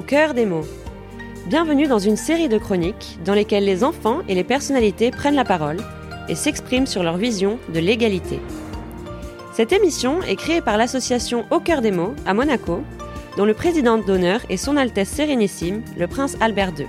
cœur 0.00 0.34
des 0.34 0.46
mots. 0.46 0.66
Bienvenue 1.46 1.86
dans 1.86 1.98
une 1.98 2.16
série 2.16 2.48
de 2.48 2.58
chroniques 2.58 3.18
dans 3.24 3.34
lesquelles 3.34 3.64
les 3.64 3.84
enfants 3.84 4.20
et 4.28 4.34
les 4.34 4.44
personnalités 4.44 5.10
prennent 5.10 5.34
la 5.34 5.44
parole 5.44 5.78
et 6.28 6.34
s'expriment 6.34 6.86
sur 6.86 7.02
leur 7.02 7.16
vision 7.16 7.58
de 7.72 7.78
l'égalité. 7.78 8.40
Cette 9.52 9.72
émission 9.72 10.22
est 10.22 10.36
créée 10.36 10.60
par 10.60 10.76
l'association 10.76 11.46
Au 11.50 11.60
cœur 11.60 11.80
des 11.80 11.92
mots 11.92 12.14
à 12.26 12.34
Monaco, 12.34 12.82
dont 13.36 13.44
le 13.44 13.54
président 13.54 13.98
d'honneur 13.98 14.40
est 14.48 14.56
Son 14.56 14.76
Altesse 14.76 15.08
Sérénissime, 15.08 15.82
le 15.96 16.06
prince 16.06 16.36
Albert 16.40 16.72
II. 16.78 16.86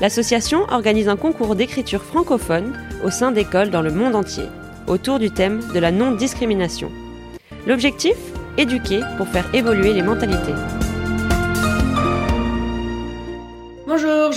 L'association 0.00 0.66
organise 0.70 1.08
un 1.08 1.16
concours 1.16 1.54
d'écriture 1.54 2.02
francophone 2.02 2.78
au 3.04 3.10
sein 3.10 3.32
d'écoles 3.32 3.70
dans 3.70 3.82
le 3.82 3.92
monde 3.92 4.14
entier, 4.14 4.44
autour 4.86 5.18
du 5.18 5.30
thème 5.30 5.60
de 5.74 5.78
la 5.78 5.92
non-discrimination. 5.92 6.90
L'objectif 7.66 8.16
Éduquer 8.56 9.00
pour 9.16 9.26
faire 9.26 9.52
évoluer 9.52 9.92
les 9.92 10.02
mentalités. 10.02 10.54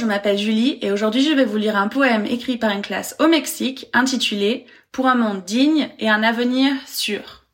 M'appelle 0.07 0.37
Julie 0.37 0.79
et 0.81 0.91
aujourd'hui 0.91 1.23
je 1.23 1.33
vais 1.33 1.45
vous 1.45 1.57
lire 1.57 1.75
un 1.75 1.87
poème 1.87 2.25
écrit 2.25 2.57
par 2.57 2.71
une 2.71 2.81
classe 2.81 3.15
au 3.19 3.27
Mexique 3.27 3.87
intitulé 3.93 4.65
Pour 4.91 5.07
un 5.07 5.15
monde 5.15 5.43
digne 5.43 5.89
et 5.99 6.09
un 6.09 6.23
avenir 6.23 6.73
sûr. 6.87 7.45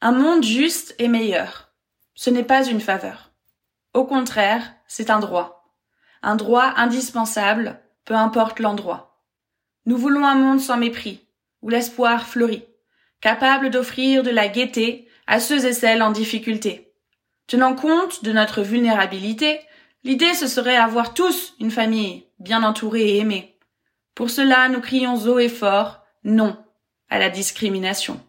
Un 0.00 0.12
monde 0.12 0.42
juste 0.42 0.94
et 0.98 1.08
meilleur. 1.08 1.72
Ce 2.14 2.30
n'est 2.30 2.44
pas 2.44 2.64
une 2.64 2.80
faveur. 2.80 3.32
Au 3.94 4.04
contraire, 4.04 4.74
c'est 4.86 5.10
un 5.10 5.20
droit. 5.20 5.74
Un 6.22 6.36
droit 6.36 6.72
indispensable, 6.76 7.80
peu 8.04 8.14
importe 8.14 8.58
l'endroit. 8.58 9.22
Nous 9.86 9.96
voulons 9.96 10.24
un 10.24 10.36
monde 10.36 10.60
sans 10.60 10.76
mépris, 10.76 11.26
où 11.60 11.68
l'espoir 11.68 12.26
fleurit, 12.26 12.64
capable 13.20 13.70
d'offrir 13.70 14.22
de 14.22 14.30
la 14.30 14.48
gaieté 14.48 15.08
à 15.26 15.40
ceux 15.40 15.66
et 15.66 15.72
celles 15.72 16.02
en 16.02 16.10
difficulté. 16.10 16.94
Tenant 17.46 17.74
compte 17.74 18.24
de 18.24 18.32
notre 18.32 18.62
vulnérabilité, 18.62 19.60
l'idée 20.04 20.34
ce 20.34 20.46
serait 20.46 20.76
avoir 20.76 21.14
tous 21.14 21.54
une 21.60 21.70
famille 21.70 22.26
bien 22.38 22.62
entourée 22.62 23.08
et 23.10 23.18
aimée. 23.18 23.58
Pour 24.14 24.30
cela, 24.30 24.68
nous 24.68 24.80
crions 24.80 25.16
haut 25.26 25.38
et 25.38 25.48
fort 25.48 26.00
non 26.24 26.56
à 27.08 27.18
la 27.18 27.30
discrimination. 27.30 28.20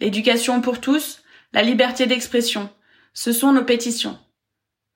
L'éducation 0.00 0.60
pour 0.60 0.80
tous, 0.80 1.22
la 1.52 1.62
liberté 1.62 2.06
d'expression, 2.06 2.68
ce 3.14 3.32
sont 3.32 3.52
nos 3.52 3.64
pétitions. 3.64 4.18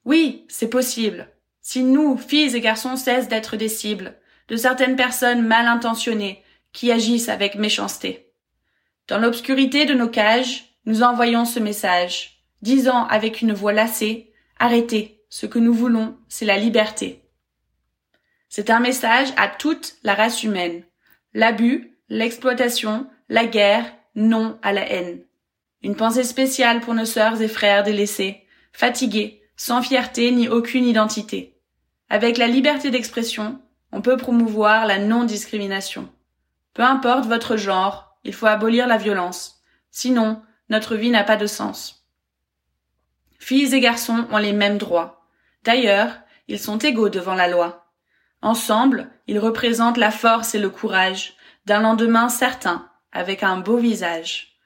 Oui, 0.05 0.45
c'est 0.49 0.69
possible. 0.69 1.29
Si 1.61 1.83
nous, 1.83 2.17
filles 2.17 2.57
et 2.57 2.61
garçons, 2.61 2.97
cessent 2.97 3.29
d'être 3.29 3.57
des 3.57 3.69
cibles 3.69 4.17
de 4.49 4.57
certaines 4.57 4.97
personnes 4.97 5.47
mal 5.47 5.67
intentionnées 5.67 6.43
qui 6.73 6.91
agissent 6.91 7.29
avec 7.29 7.55
méchanceté. 7.55 8.33
Dans 9.07 9.19
l'obscurité 9.19 9.87
de 9.87 9.95
nos 9.95 10.09
cages, 10.09 10.75
nous 10.87 11.03
envoyons 11.03 11.45
ce 11.45 11.61
message, 11.61 12.43
disant 12.61 13.07
avec 13.07 13.43
une 13.43 13.53
voix 13.53 13.73
lassée, 13.73 14.33
arrêtez, 14.59 15.20
ce 15.31 15.47
que 15.47 15.59
nous 15.59 15.73
voulons, 15.73 16.19
c'est 16.29 16.45
la 16.45 16.59
liberté. 16.59 17.23
C'est 18.49 18.69
un 18.69 18.81
message 18.81 19.29
à 19.37 19.47
toute 19.47 19.95
la 20.03 20.15
race 20.15 20.43
humaine. 20.43 20.83
L'abus, 21.35 21.97
l'exploitation, 22.09 23.09
la 23.29 23.47
guerre, 23.47 23.95
non 24.17 24.59
à 24.61 24.73
la 24.73 24.91
haine. 24.91 25.23
Une 25.83 25.95
pensée 25.95 26.25
spéciale 26.25 26.81
pour 26.81 26.95
nos 26.95 27.05
sœurs 27.05 27.41
et 27.41 27.49
frères 27.49 27.85
délaissés, 27.85 28.45
fatigués, 28.73 29.43
sans 29.57 29.83
fierté 29.83 30.33
ni 30.33 30.49
aucune 30.49 30.85
identité. 30.85 31.57
Avec 32.09 32.37
la 32.37 32.49
liberté 32.49 32.91
d'expression, 32.91 33.61
on 33.93 34.03
peut 34.03 34.17
promouvoir 34.17 34.85
la 34.85 34.99
non-discrimination. 34.99 36.09
Peu 36.75 36.83
importe 36.83 37.27
votre 37.27 37.57
genre, 37.57 38.17
il 38.25 38.35
faut 38.35 38.47
abolir 38.47 38.89
la 38.89 38.97
violence. 38.97 39.63
Sinon, 39.93 40.43
notre 40.71 40.97
vie 40.97 41.11
n'a 41.11 41.25
pas 41.25 41.37
de 41.37 41.47
sens. 41.47 42.05
Filles 43.39 43.75
et 43.75 43.81
garçons 43.81 44.27
ont 44.31 44.39
les 44.39 44.53
mêmes 44.53 44.79
droits. 44.79 45.20
D'ailleurs, 45.65 46.13
ils 46.49 46.59
sont 46.59 46.79
égaux 46.79 47.09
devant 47.09 47.35
la 47.35 47.49
loi. 47.49 47.87
Ensemble, 48.43 49.11
ils 49.27 49.39
représentent 49.39 49.99
la 49.99 50.11
force 50.11 50.55
et 50.55 50.59
le 50.59 50.71
courage 50.71 51.35
d'un 51.67 51.81
lendemain 51.81 52.29
certain, 52.29 52.91
avec 53.13 53.43
un 53.43 53.59
beau 53.59 53.77
visage. 53.77 54.57